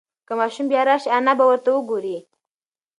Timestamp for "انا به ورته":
1.17-1.69